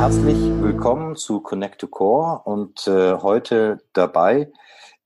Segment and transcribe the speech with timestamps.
[0.00, 4.50] Herzlich willkommen zu Connect to Core und äh, heute dabei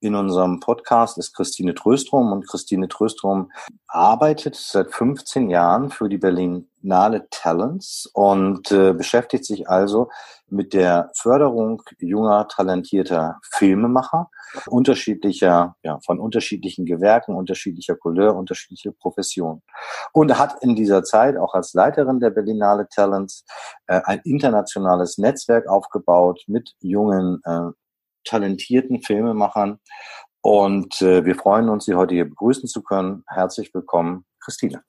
[0.05, 3.51] in unserem Podcast ist Christine Tröstrom und Christine Tröstrom
[3.89, 10.11] arbeitet seit 15 Jahren für die Berlinale Talents und äh, beschäftigt sich also
[10.49, 14.29] mit der Förderung junger, talentierter Filmemacher,
[14.67, 19.63] unterschiedlicher, ja, von unterschiedlichen Gewerken, unterschiedlicher Couleur, unterschiedliche Professionen.
[20.13, 23.47] Und hat in dieser Zeit auch als Leiterin der Berlinale Talents
[23.87, 27.71] äh, ein internationales Netzwerk aufgebaut mit jungen äh,
[28.25, 29.79] talentierten Filmemachern.
[30.41, 33.25] Und äh, wir freuen uns, Sie heute hier begrüßen zu können.
[33.29, 34.83] Herzlich willkommen, Christine.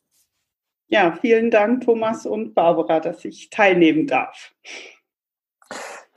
[0.87, 4.53] Ja, vielen Dank, Thomas und Barbara, dass ich teilnehmen darf.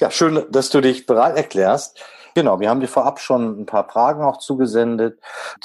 [0.00, 2.04] Ja, schön, dass du dich bereit erklärst.
[2.38, 5.18] Genau, wir haben dir vorab schon ein paar Fragen auch zugesendet.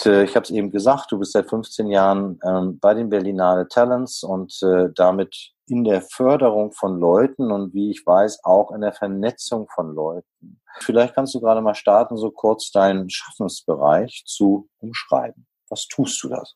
[0.04, 3.68] Äh, ich habe es eben gesagt, du bist seit 15 Jahren ähm, bei den Berlinale
[3.68, 8.82] Talents und äh, damit in der Förderung von Leuten und wie ich weiß, auch in
[8.82, 10.60] der Vernetzung von Leuten.
[10.80, 15.46] Vielleicht kannst du gerade mal starten, so kurz deinen Schaffensbereich zu umschreiben.
[15.70, 16.56] Was tust du da so?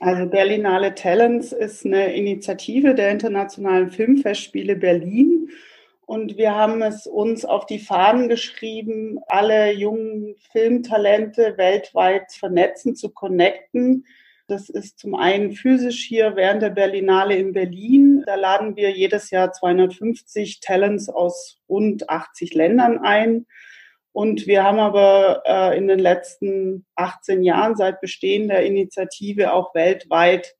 [0.00, 5.48] Also Berlinale Talents ist eine Initiative der Internationalen Filmfestspiele Berlin.
[6.08, 13.10] Und wir haben es uns auf die Fahnen geschrieben, alle jungen Filmtalente weltweit vernetzen, zu
[13.10, 14.06] connecten,
[14.46, 18.22] das ist zum einen physisch hier während der Berlinale in Berlin.
[18.24, 23.44] Da laden wir jedes Jahr 250 Talents aus rund 80 Ländern ein.
[24.12, 29.74] Und wir haben aber äh, in den letzten 18 Jahren seit Bestehen der Initiative auch
[29.74, 30.54] weltweit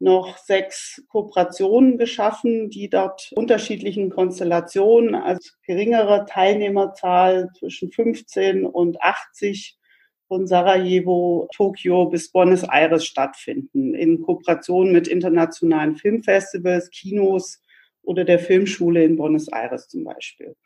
[0.00, 9.78] noch sechs Kooperationen geschaffen, die dort unterschiedlichen Konstellationen, also geringere Teilnehmerzahl zwischen 15 und 80
[10.26, 17.60] von Sarajevo, Tokio bis Buenos Aires stattfinden, in Kooperation mit internationalen Filmfestivals, Kinos
[18.02, 20.56] oder der Filmschule in Buenos Aires zum Beispiel.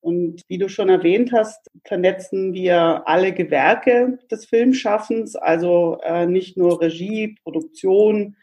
[0.00, 6.56] Und wie du schon erwähnt hast, vernetzen wir alle Gewerke des Filmschaffens, also äh, nicht
[6.56, 8.36] nur Regie, Produktion,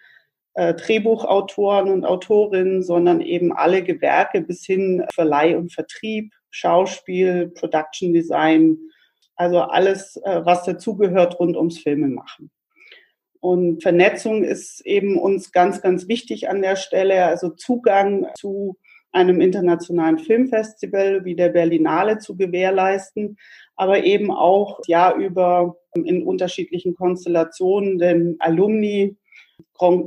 [0.60, 8.12] äh, Drehbuchautoren und Autorinnen, sondern eben alle Gewerke bis hin Verleih und Vertrieb, Schauspiel, Production
[8.12, 8.78] Design,
[9.38, 12.52] also alles, äh, was dazugehört rund ums Filmemachen.
[13.40, 17.24] Und Vernetzung ist eben uns ganz, ganz wichtig an der Stelle.
[17.24, 18.76] Also Zugang zu
[19.14, 23.38] einem internationalen Filmfestival wie der Berlinale zu gewährleisten,
[23.78, 29.16] aber eben auch ja über in unterschiedlichen Konstellationen den Alumni,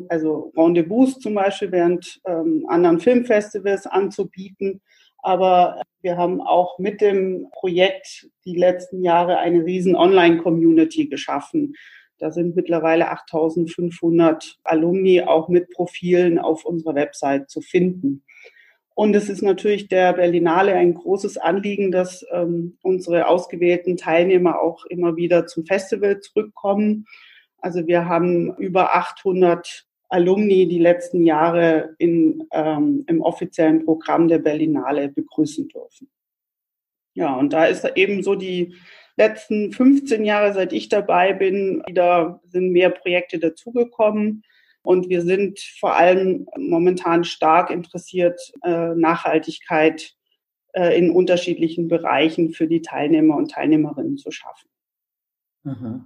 [0.08, 4.80] also Rendezvous zum Beispiel während ähm, anderen Filmfestivals anzubieten,
[5.18, 11.74] aber wir haben auch mit dem Projekt die letzten Jahre eine riesen Online-Community geschaffen.
[12.18, 18.24] Da sind mittlerweile 8500 Alumni auch mit Profilen auf unserer Website zu finden.
[18.94, 24.84] Und es ist natürlich der Berlinale ein großes Anliegen, dass ähm, unsere ausgewählten Teilnehmer auch
[24.86, 27.06] immer wieder zum Festival zurückkommen.
[27.62, 34.40] Also wir haben über 800 Alumni die letzten Jahre in, ähm, im offiziellen Programm der
[34.40, 36.10] Berlinale begrüßen dürfen.
[37.14, 38.74] Ja, und da ist eben so die
[39.16, 44.42] letzten 15 Jahre, seit ich dabei bin, wieder sind mehr Projekte dazugekommen.
[44.82, 50.14] Und wir sind vor allem momentan stark interessiert, äh, Nachhaltigkeit
[50.72, 54.71] äh, in unterschiedlichen Bereichen für die Teilnehmer und Teilnehmerinnen zu schaffen.
[55.64, 56.04] Aha.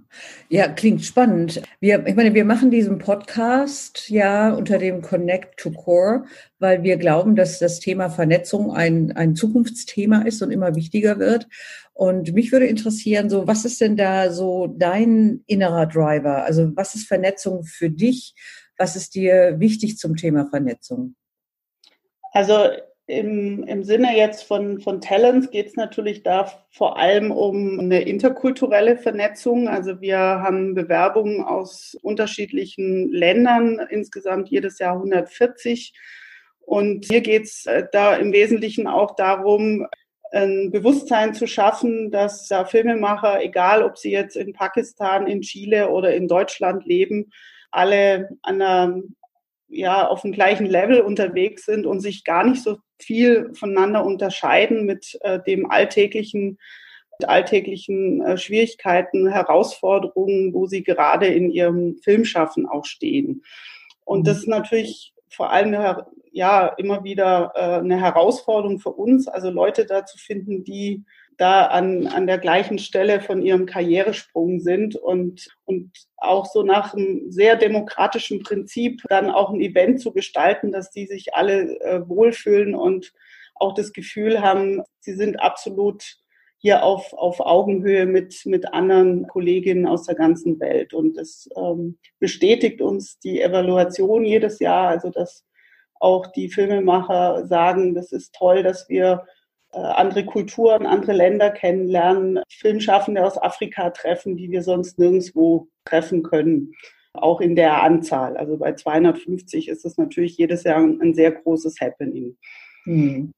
[0.49, 1.63] Ja, klingt spannend.
[1.79, 6.25] Wir, ich meine, wir machen diesen Podcast ja unter dem Connect to Core,
[6.59, 11.47] weil wir glauben, dass das Thema Vernetzung ein, ein Zukunftsthema ist und immer wichtiger wird.
[11.93, 16.43] Und mich würde interessieren, so, was ist denn da so dein innerer Driver?
[16.43, 18.35] Also, was ist Vernetzung für dich?
[18.77, 21.15] Was ist dir wichtig zum Thema Vernetzung?
[22.31, 22.69] Also,
[23.07, 28.01] im, Im Sinne jetzt von, von Talents geht es natürlich da vor allem um eine
[28.01, 29.69] interkulturelle Vernetzung.
[29.69, 35.93] Also wir haben Bewerbungen aus unterschiedlichen Ländern, insgesamt jedes Jahr 140.
[36.59, 39.87] Und hier geht es äh, da im Wesentlichen auch darum,
[40.33, 45.89] ein Bewusstsein zu schaffen, dass da Filmemacher, egal ob sie jetzt in Pakistan, in Chile
[45.91, 47.31] oder in Deutschland leben,
[47.71, 49.01] alle an einer
[49.69, 54.85] ja auf dem gleichen Level unterwegs sind und sich gar nicht so viel voneinander unterscheiden
[54.85, 56.57] mit äh, dem alltäglichen
[57.19, 63.43] mit alltäglichen äh, Schwierigkeiten, Herausforderungen, wo sie gerade in ihrem Filmschaffen auch stehen.
[64.05, 65.73] Und das ist natürlich vor allem
[66.31, 71.03] ja immer wieder äh, eine Herausforderung für uns, also Leute da zu finden, die
[71.37, 75.91] da an, an der gleichen Stelle von ihrem Karrieresprung sind und, und
[76.27, 81.05] auch so nach einem sehr demokratischen Prinzip dann auch ein Event zu gestalten, dass die
[81.05, 83.13] sich alle äh, wohlfühlen und
[83.55, 86.17] auch das Gefühl haben, sie sind absolut
[86.59, 90.93] hier auf, auf Augenhöhe mit, mit anderen Kolleginnen aus der ganzen Welt.
[90.93, 95.45] Und das ähm, bestätigt uns die Evaluation jedes Jahr, also dass
[95.99, 99.25] auch die Filmemacher sagen, das ist toll, dass wir
[99.71, 106.23] äh, andere Kulturen, andere Länder kennenlernen, Filmschaffende aus Afrika treffen, die wir sonst nirgendwo treffen
[106.23, 106.73] können.
[107.13, 108.37] Auch in der Anzahl.
[108.37, 112.37] Also bei 250 ist es natürlich jedes Jahr ein sehr großes Happening.
[112.85, 113.33] Mhm.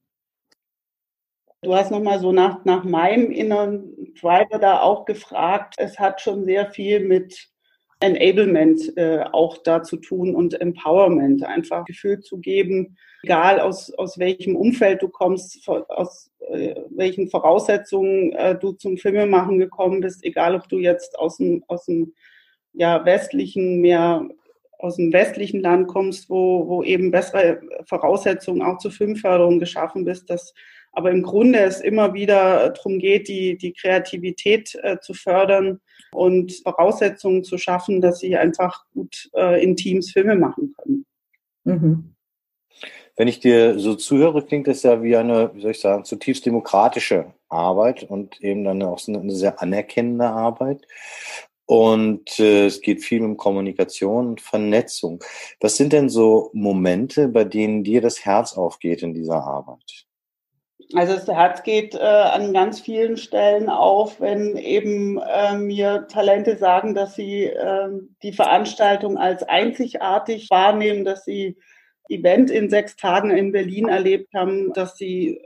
[1.62, 5.74] Du hast nochmal so nach, nach meinem inneren Driver da auch gefragt.
[5.76, 7.50] Es hat schon sehr viel mit
[8.00, 14.18] Enablement äh, auch da zu tun und Empowerment, einfach Gefühl zu geben, egal aus, aus
[14.18, 20.54] welchem Umfeld du kommst, aus äh, welchen Voraussetzungen äh, du zum Filmemachen gekommen bist, egal
[20.54, 22.14] ob du jetzt aus dem, aus dem
[22.72, 24.28] ja, westlichen, mehr
[24.78, 30.30] aus dem westlichen Land kommst, wo, wo eben bessere Voraussetzungen auch zur Filmförderung geschaffen bist,
[30.30, 30.54] dass
[30.92, 35.80] aber im Grunde es immer wieder darum geht, die, die Kreativität äh, zu fördern
[36.12, 41.06] und Voraussetzungen zu schaffen, dass sie einfach gut äh, in Teams Filme machen können.
[41.64, 42.14] Mhm.
[43.16, 46.46] Wenn ich dir so zuhöre, klingt das ja wie eine, wie soll ich sagen, zutiefst
[46.46, 50.86] demokratische Arbeit und eben dann auch eine sehr anerkennende Arbeit.
[51.70, 55.22] Und äh, es geht viel um Kommunikation und Vernetzung.
[55.60, 60.04] Was sind denn so Momente, bei denen dir das Herz aufgeht in dieser Arbeit?
[60.94, 66.56] Also das Herz geht äh, an ganz vielen Stellen auf, wenn eben äh, mir Talente
[66.56, 67.88] sagen, dass sie äh,
[68.24, 71.56] die Veranstaltung als einzigartig wahrnehmen, dass sie
[72.08, 75.40] Event in sechs Tagen in Berlin erlebt haben, dass sie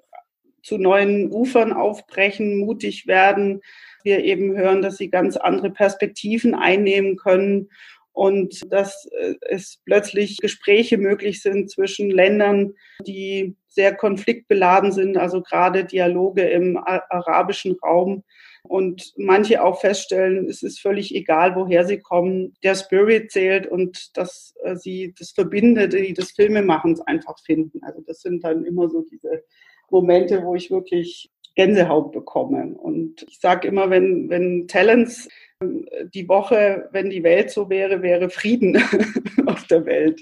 [0.64, 3.60] zu neuen Ufern aufbrechen, mutig werden.
[4.02, 7.68] Wir eben hören, dass sie ganz andere Perspektiven einnehmen können
[8.12, 12.74] und dass äh, es plötzlich Gespräche möglich sind zwischen Ländern,
[13.06, 18.22] die sehr konfliktbeladen sind, also gerade Dialoge im arabischen Raum.
[18.62, 22.54] Und manche auch feststellen, es ist völlig egal, woher sie kommen.
[22.62, 27.82] Der Spirit zählt und dass äh, sie das Verbindete des Filmemachens einfach finden.
[27.82, 29.42] Also das sind dann immer so diese
[29.90, 32.74] Momente, wo ich wirklich Gänsehaut bekomme.
[32.76, 35.28] Und ich sage immer, wenn, wenn Talents
[35.60, 38.76] die Woche, wenn die Welt so wäre, wäre Frieden
[39.46, 40.20] auf der Welt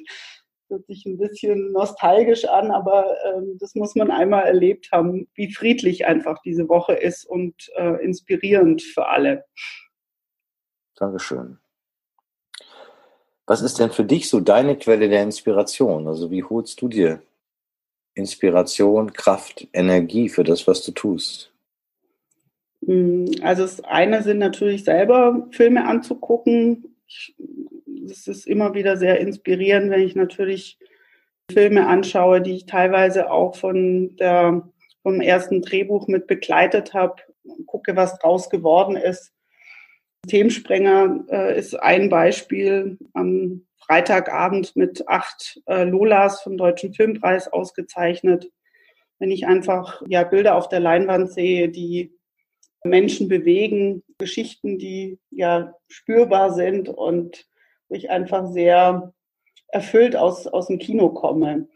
[0.73, 5.53] hört sich ein bisschen nostalgisch an, aber ähm, das muss man einmal erlebt haben, wie
[5.53, 9.45] friedlich einfach diese Woche ist und äh, inspirierend für alle.
[10.97, 11.59] Dankeschön.
[13.47, 16.09] Was ist denn für dich so deine Quelle der Inspiration?
[16.09, 17.23] Also wie holst du dir
[18.15, 21.53] Inspiration, Kraft, Energie für das, was du tust?
[22.87, 26.97] Hm, also das eine sind natürlich selber Filme anzugucken.
[28.11, 30.79] Es ist immer wieder sehr inspirierend, wenn ich natürlich
[31.51, 34.69] Filme anschaue, die ich teilweise auch von der,
[35.03, 37.17] vom ersten Drehbuch mit begleitet habe,
[37.67, 39.33] gucke, was draus geworden ist.
[40.29, 48.51] Themensprenger äh, ist ein Beispiel am Freitagabend mit acht äh, Lolas vom Deutschen Filmpreis ausgezeichnet.
[49.19, 52.13] Wenn ich einfach ja, Bilder auf der Leinwand sehe, die
[52.85, 57.47] Menschen bewegen, Geschichten, die ja spürbar sind und
[57.89, 59.13] ich einfach sehr
[59.69, 61.69] erfüllt aus, aus dem Kino komme.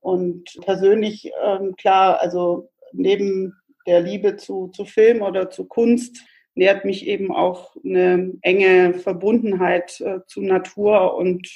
[0.00, 3.54] Und persönlich, ähm, klar, also neben
[3.86, 10.00] der Liebe zu, zu Film oder zu Kunst nährt mich eben auch eine enge Verbundenheit
[10.00, 11.46] äh, zu Natur und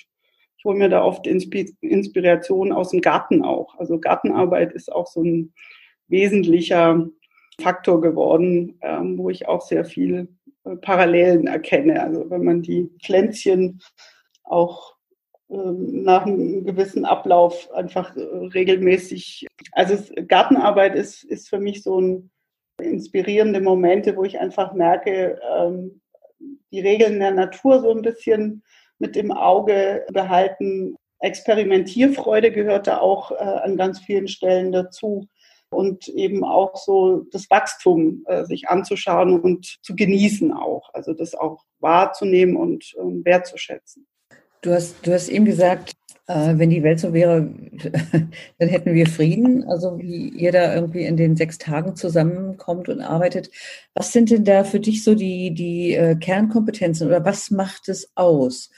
[0.58, 3.78] ich hole mir da oft Inspiration aus dem Garten auch.
[3.78, 5.52] Also Gartenarbeit ist auch so ein
[6.08, 7.08] wesentlicher
[7.60, 10.28] Faktor geworden, ähm, wo ich auch sehr viel
[10.64, 12.02] äh, Parallelen erkenne.
[12.02, 13.80] Also wenn man die Pflänzchen
[14.44, 14.96] auch
[15.48, 19.46] ähm, nach einem gewissen Ablauf einfach äh, regelmäßig.
[19.72, 22.30] Also Gartenarbeit ist, ist für mich so ein
[22.82, 26.00] inspirierende Momente, wo ich einfach merke, ähm,
[26.72, 28.62] die Regeln der Natur so ein bisschen
[28.98, 30.96] mit im Auge behalten.
[31.20, 35.28] Experimentierfreude gehört da auch äh, an ganz vielen Stellen dazu
[35.70, 40.90] und eben auch so das Wachstum äh, sich anzuschauen und zu genießen auch.
[40.92, 44.06] Also das auch wahrzunehmen und äh, wertzuschätzen.
[44.60, 45.92] Du hast, du hast eben gesagt,
[46.26, 47.50] äh, wenn die Welt so wäre,
[48.58, 49.64] dann hätten wir Frieden.
[49.64, 53.50] Also wie ihr da irgendwie in den sechs Tagen zusammenkommt und arbeitet.
[53.94, 58.10] Was sind denn da für dich so die, die äh, Kernkompetenzen oder was macht es
[58.16, 58.70] aus,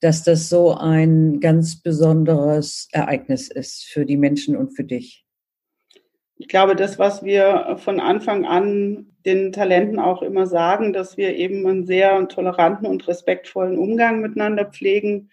[0.00, 5.24] dass das so ein ganz besonderes Ereignis ist für die Menschen und für dich?
[6.38, 11.34] Ich glaube, das, was wir von Anfang an den Talenten auch immer sagen, dass wir
[11.34, 15.30] eben einen sehr toleranten und respektvollen Umgang miteinander pflegen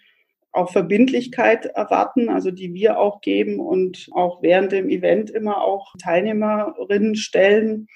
[0.54, 5.94] auch Verbindlichkeit erwarten, also die wir auch geben und auch während dem Event immer auch
[6.02, 7.88] Teilnehmerinnen stellen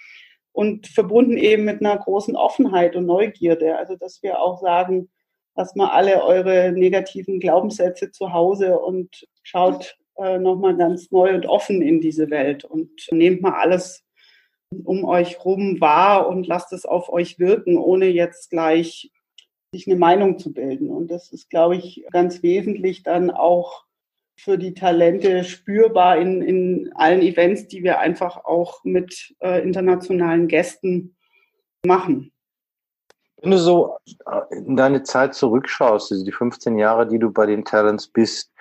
[0.51, 3.77] und verbunden eben mit einer großen Offenheit und Neugierde.
[3.77, 5.09] Also dass wir auch sagen,
[5.55, 11.45] lasst mal alle eure negativen Glaubenssätze zu Hause und schaut äh, nochmal ganz neu und
[11.45, 14.03] offen in diese Welt und nehmt mal alles
[14.83, 19.11] um euch rum wahr und lasst es auf euch wirken, ohne jetzt gleich
[19.77, 20.89] sich eine Meinung zu bilden.
[20.89, 23.85] Und das ist, glaube ich, ganz wesentlich dann auch
[24.39, 30.47] für die Talente spürbar in, in allen Events, die wir einfach auch mit äh, internationalen
[30.47, 31.15] Gästen
[31.85, 32.31] machen.
[33.41, 37.45] Wenn du so äh, in deine Zeit zurückschaust, also die 15 Jahre, die du bei
[37.45, 38.51] den Talents bist,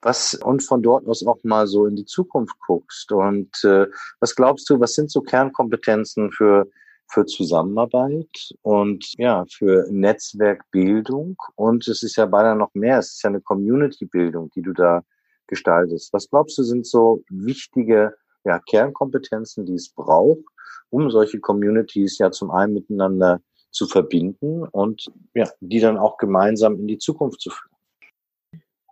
[0.00, 3.86] was und von dort aus auch mal so in die Zukunft guckst und äh,
[4.20, 6.68] was glaubst du, was sind so Kernkompetenzen für
[7.08, 11.36] für Zusammenarbeit und ja, für Netzwerkbildung.
[11.54, 12.98] Und es ist ja beinahe noch mehr.
[12.98, 15.02] Es ist ja eine Community-Bildung, die du da
[15.46, 16.12] gestaltest.
[16.12, 20.44] Was glaubst du, sind so wichtige ja, Kernkompetenzen, die es braucht,
[20.90, 26.76] um solche Communities ja zum einen miteinander zu verbinden und ja, die dann auch gemeinsam
[26.76, 27.72] in die Zukunft zu führen?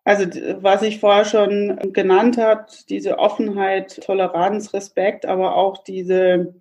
[0.05, 0.25] Also
[0.61, 6.55] was ich vorher schon genannt hat, diese Offenheit, Toleranz, Respekt, aber auch diese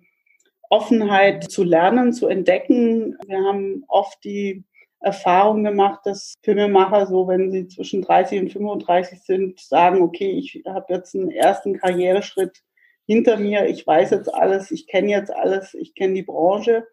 [0.70, 3.16] Offenheit zu lernen, zu entdecken.
[3.26, 4.64] Wir haben oft die
[5.00, 10.62] Erfahrung gemacht, dass Filmemacher so, wenn sie zwischen 30 und 35 sind, sagen, okay, ich
[10.66, 12.62] habe jetzt einen ersten Karriereschritt
[13.06, 16.86] hinter mir, ich weiß jetzt alles, ich kenne jetzt alles, ich kenne die Branche.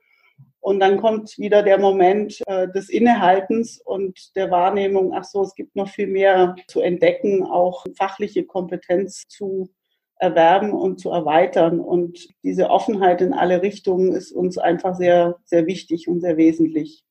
[0.60, 5.56] Und dann kommt wieder der Moment äh, des Innehaltens und der Wahrnehmung, ach so, es
[5.56, 9.70] gibt noch viel mehr zu entdecken, auch fachliche Kompetenz zu
[10.24, 11.80] erwerben und zu erweitern.
[11.82, 17.04] Und diese Offenheit in alle Richtungen ist uns einfach sehr, sehr wichtig und sehr wesentlich.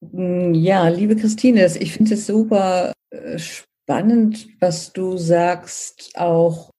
[0.00, 6.70] Mm, ja, liebe Christine, ich finde es super äh, spannend, was du sagst, auch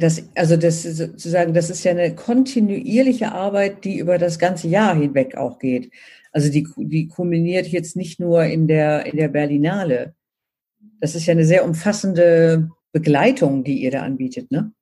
[0.00, 4.94] das, also das sozusagen, das ist ja eine kontinuierliche Arbeit, die über das ganze Jahr
[4.94, 5.90] hinweg auch geht.
[6.30, 10.14] Also die, die kulminiert jetzt nicht nur in der, in der Berlinale.
[11.00, 14.72] Das ist ja eine sehr umfassende Begleitung, die ihr da anbietet, ne?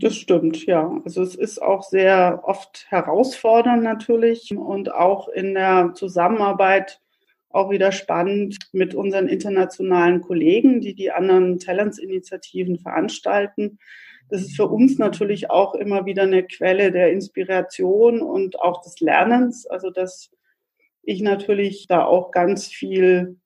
[0.00, 1.00] Das stimmt, ja.
[1.04, 7.00] Also es ist auch sehr oft herausfordernd natürlich und auch in der Zusammenarbeit
[7.50, 13.78] auch wieder spannend mit unseren internationalen Kollegen, die die anderen Talents-Initiativen veranstalten.
[14.30, 19.00] Das ist für uns natürlich auch immer wieder eine Quelle der Inspiration und auch des
[19.00, 19.66] Lernens.
[19.66, 20.30] Also dass
[21.02, 23.36] ich natürlich da auch ganz viel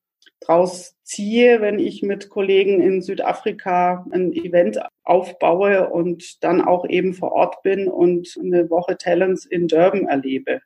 [0.46, 7.14] draus ziehe, wenn ich mit Kollegen in Südafrika ein Event aufbaue und dann auch eben
[7.14, 10.60] vor Ort bin und eine Woche Talents in Durban erlebe.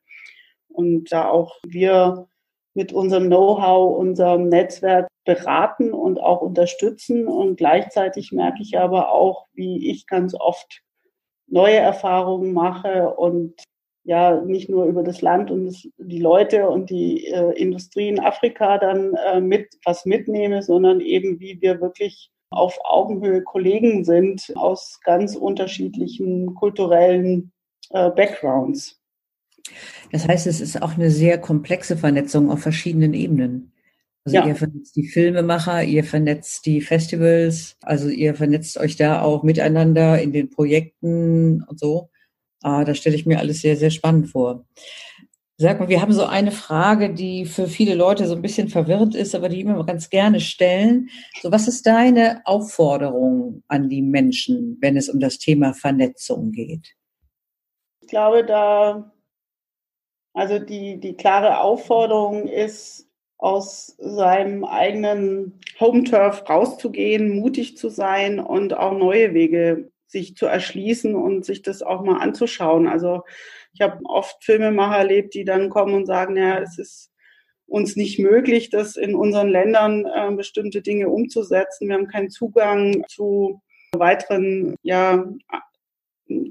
[0.68, 2.28] Und da auch wir
[2.74, 7.26] mit unserem Know-how, unserem Netzwerk beraten und auch unterstützen.
[7.26, 10.82] Und gleichzeitig merke ich aber auch, wie ich ganz oft
[11.46, 13.54] neue Erfahrungen mache und
[14.06, 18.20] ja nicht nur über das Land und das, die Leute und die äh, Industrie in
[18.20, 24.52] Afrika dann äh, mit was mitnehme, sondern eben wie wir wirklich auf Augenhöhe Kollegen sind
[24.54, 27.52] aus ganz unterschiedlichen kulturellen
[27.90, 29.00] äh, Backgrounds.
[30.12, 33.72] Das heißt, es ist auch eine sehr komplexe Vernetzung auf verschiedenen Ebenen.
[34.24, 34.46] Also ja.
[34.46, 40.20] ihr vernetzt die Filmemacher, ihr vernetzt die Festivals, also ihr vernetzt euch da auch miteinander
[40.22, 42.10] in den Projekten und so.
[42.62, 44.64] Ah, da stelle ich mir alles sehr, sehr spannend vor.
[45.58, 49.14] Sag mal, wir haben so eine Frage, die für viele Leute so ein bisschen verwirrend
[49.14, 51.08] ist, aber die immer ganz gerne stellen.
[51.40, 56.94] So, was ist deine Aufforderung an die Menschen, wenn es um das Thema Vernetzung geht?
[58.02, 59.10] Ich glaube, da,
[60.34, 63.06] also die, die klare Aufforderung ist,
[63.38, 70.46] aus seinem eigenen Home Turf rauszugehen, mutig zu sein und auch neue Wege sich zu
[70.46, 72.88] erschließen und sich das auch mal anzuschauen.
[72.88, 73.22] Also
[73.74, 77.12] ich habe oft Filmemacher erlebt, die dann kommen und sagen, ja, es ist
[77.66, 81.88] uns nicht möglich, das in unseren Ländern äh, bestimmte Dinge umzusetzen.
[81.88, 83.60] Wir haben keinen Zugang zu
[83.92, 85.22] weiteren, ja,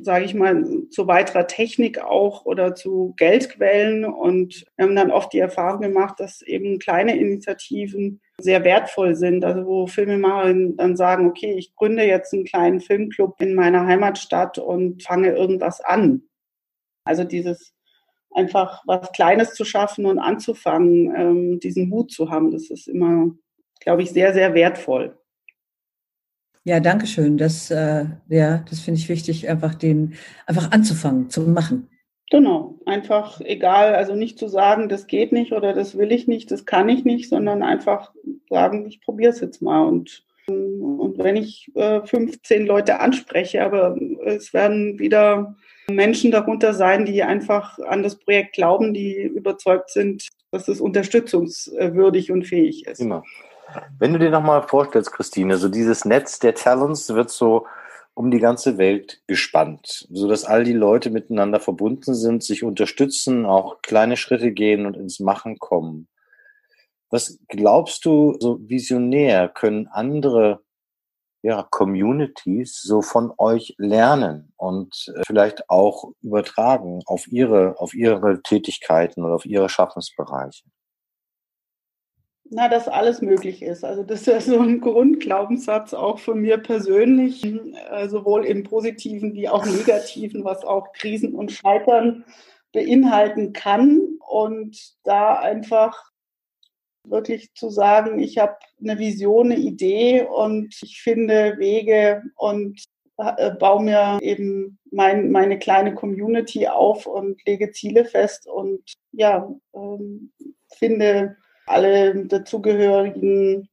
[0.02, 4.06] sage ich mal, zu weiterer Technik auch oder zu Geldquellen.
[4.06, 9.44] Und wir haben dann oft die Erfahrung gemacht, dass eben kleine Initiativen sehr wertvoll sind.
[9.44, 14.58] Also wo Filmemacherinnen dann sagen, okay, ich gründe jetzt einen kleinen Filmclub in meiner Heimatstadt
[14.58, 16.24] und fange irgendwas an.
[17.04, 17.74] Also dieses
[18.32, 23.32] einfach was Kleines zu schaffen und anzufangen, ähm, diesen Mut zu haben, das ist immer,
[23.80, 25.18] glaube ich, sehr, sehr wertvoll.
[26.66, 27.38] Ja, danke schön.
[27.38, 30.16] Das, äh, ja, das finde ich wichtig, einfach den,
[30.48, 31.88] einfach anzufangen, zu machen.
[32.32, 36.50] Genau, einfach egal, also nicht zu sagen, das geht nicht oder das will ich nicht,
[36.50, 38.14] das kann ich nicht, sondern einfach
[38.50, 43.98] sagen, ich probiere es jetzt mal und und wenn ich äh, 15 Leute anspreche, aber
[44.26, 45.56] es werden wieder
[45.90, 52.32] Menschen darunter sein, die einfach an das Projekt glauben, die überzeugt sind, dass es unterstützungswürdig
[52.32, 53.02] und fähig ist.
[53.02, 53.24] Immer.
[53.98, 57.66] Wenn du dir nochmal vorstellst, Christine, so dieses Netz der Talents wird so
[58.14, 63.46] um die ganze Welt gespannt, so dass all die Leute miteinander verbunden sind, sich unterstützen,
[63.46, 66.08] auch kleine Schritte gehen und ins Machen kommen.
[67.10, 70.62] Was glaubst du, so visionär können andere
[71.44, 78.42] ja, Communities so von euch lernen und äh, vielleicht auch übertragen auf ihre, auf ihre
[78.42, 80.64] Tätigkeiten oder auf ihre Schaffensbereiche?
[82.52, 83.84] Na, dass alles möglich ist.
[83.84, 89.34] Also das ist ja so ein Grundglaubenssatz auch von mir persönlich, äh, sowohl im positiven
[89.34, 92.24] wie auch negativen, was auch Krisen und Scheitern
[92.72, 94.20] beinhalten kann.
[94.20, 96.12] Und da einfach
[97.04, 102.84] wirklich zu sagen, ich habe eine Vision, eine Idee und ich finde Wege und
[103.18, 109.52] äh, baue mir eben mein, meine kleine Community auf und lege Ziele fest und ja,
[109.74, 110.32] ähm,
[110.76, 113.70] finde alle dazugehörigen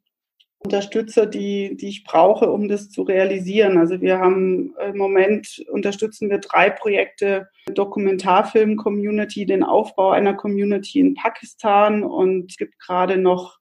[0.65, 3.79] Unterstützer, die, die ich brauche, um das zu realisieren.
[3.79, 11.15] Also wir haben im Moment unterstützen wir drei Projekte, Dokumentarfilm-Community, den Aufbau einer Community in
[11.15, 13.59] Pakistan und es gibt gerade noch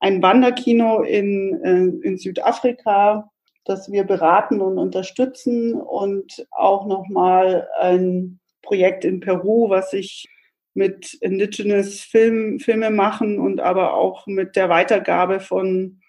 [0.00, 3.30] ein Wanderkino in, äh, in Südafrika,
[3.64, 10.28] das wir beraten und unterstützen und auch nochmal ein Projekt in Peru, was sich
[10.74, 16.00] mit Indigenous Film, Filme machen und aber auch mit der Weitergabe von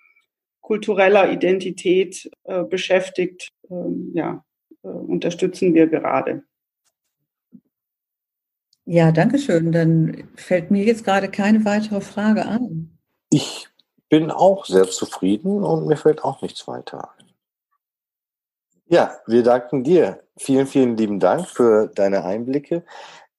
[0.61, 4.43] kultureller Identität äh, beschäftigt, ähm, ja,
[4.83, 6.43] äh, unterstützen wir gerade.
[8.85, 9.71] Ja, danke schön.
[9.71, 12.97] Dann fällt mir jetzt gerade keine weitere Frage an.
[13.29, 13.67] Ich
[14.09, 17.25] bin auch sehr zufrieden und mir fällt auch nichts weiter ein.
[18.87, 20.21] Ja, wir danken dir.
[20.37, 22.83] Vielen, vielen lieben Dank für deine Einblicke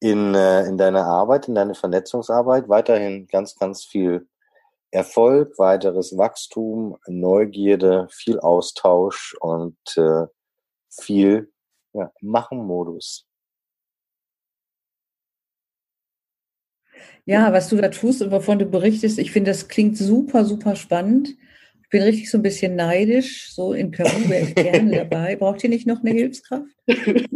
[0.00, 2.68] in, äh, in deine Arbeit, in deine Vernetzungsarbeit.
[2.68, 4.26] Weiterhin ganz, ganz viel
[4.90, 10.26] Erfolg, weiteres Wachstum, Neugierde, viel Austausch und äh,
[10.90, 11.52] viel
[11.92, 13.26] ja, Machen-Modus.
[17.24, 20.76] Ja, was du da tust und wovon du berichtest, ich finde, das klingt super, super
[20.76, 21.36] spannend.
[21.82, 23.52] Ich bin richtig so ein bisschen neidisch.
[23.52, 25.36] So in Peru wäre ich gerne dabei.
[25.36, 26.70] Braucht ihr nicht noch eine Hilfskraft?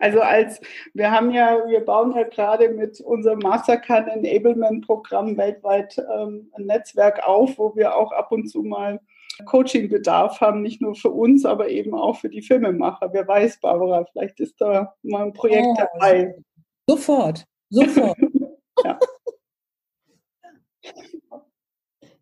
[0.00, 0.60] Also als
[0.94, 6.66] wir haben ja, wir bauen ja gerade mit unserem Mastercard Enablement Programm weltweit ähm, ein
[6.66, 9.00] Netzwerk auf, wo wir auch ab und zu mal
[9.44, 13.12] Coaching-Bedarf haben, nicht nur für uns, aber eben auch für die Filmemacher.
[13.12, 16.34] Wer weiß, Barbara, vielleicht ist da mal ein Projekt oh, dabei.
[16.88, 18.18] Sofort, sofort.
[18.84, 18.98] ja.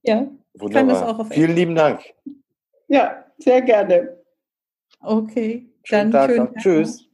[0.02, 0.70] ja, Wunderbar.
[0.70, 2.02] kann das auch auf Vielen lieben Dank.
[2.88, 4.22] Ja, sehr gerne.
[5.00, 6.62] Okay, schönen dann Tag schönen Tag.
[6.62, 7.06] Tschüss.